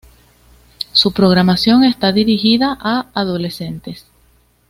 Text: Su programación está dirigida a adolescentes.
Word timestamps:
Su 0.93 1.11
programación 1.13 1.83
está 1.83 2.11
dirigida 2.11 2.75
a 2.81 3.09
adolescentes. 3.13 4.07